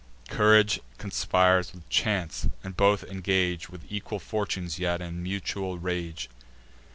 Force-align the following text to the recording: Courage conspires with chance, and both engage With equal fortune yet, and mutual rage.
Courage 0.29 0.79
conspires 0.97 1.75
with 1.75 1.87
chance, 1.87 2.49
and 2.63 2.75
both 2.75 3.03
engage 3.03 3.69
With 3.69 3.85
equal 3.87 4.17
fortune 4.17 4.67
yet, 4.77 4.99
and 4.99 5.21
mutual 5.21 5.77
rage. 5.77 6.27